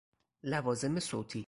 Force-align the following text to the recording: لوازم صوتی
لوازم 0.43 0.99
صوتی 0.99 1.39